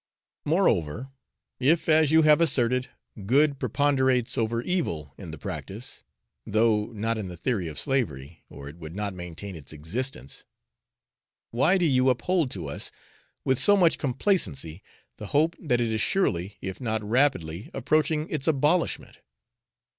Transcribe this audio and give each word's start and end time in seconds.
Moreover, 0.45 1.11
if, 1.59 1.87
as 1.87 2.11
you 2.11 2.23
have 2.23 2.41
asserted, 2.41 2.89
good 3.27 3.59
preponderates 3.59 4.35
over 4.35 4.63
evil 4.63 5.13
in 5.15 5.29
the 5.29 5.37
practice, 5.37 6.01
though 6.43 6.87
not 6.87 7.19
in 7.19 7.27
the 7.27 7.37
theory 7.37 7.67
of 7.67 7.79
slavery, 7.79 8.43
or 8.49 8.67
it 8.67 8.77
would 8.77 8.95
not 8.95 9.13
maintain 9.13 9.55
its 9.55 9.71
existence, 9.71 10.43
why 11.51 11.77
do 11.77 11.85
you 11.85 12.09
uphold 12.09 12.49
to 12.49 12.67
us, 12.67 12.91
with 13.45 13.59
so 13.59 13.77
much 13.77 13.99
complacency, 13.99 14.81
the 15.17 15.27
hope 15.37 15.55
that 15.59 15.79
it 15.79 15.93
is 15.93 16.01
surely 16.01 16.57
if 16.61 16.81
not 16.81 17.03
rapidly 17.03 17.69
approaching 17.71 18.27
its 18.31 18.47
abolishment? 18.47 19.19